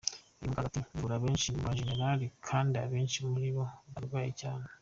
Uyu 0.37 0.47
muganga 0.49 0.67
ati: 0.69 0.81
“Mvura 0.95 1.15
benshi 1.23 1.47
mu 1.55 1.61
bajenerali 1.67 2.25
kandi 2.47 2.73
abenshi 2.85 3.19
muri 3.31 3.47
bo 3.55 3.65
bararwaye 3.91 4.31
cyane. 4.41 4.65